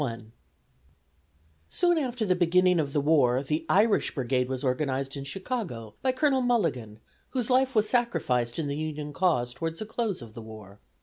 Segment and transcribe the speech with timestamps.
[1.69, 6.11] ]Soon after the beginning of the war the "Irish Brigade" was organized in Chicago by
[6.11, 10.41] Colonel Mulligan, whose life was sacrificed in the Union cause towards the close of the
[10.41, 10.79] war.